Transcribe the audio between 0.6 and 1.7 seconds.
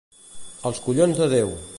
Als collons de Déu.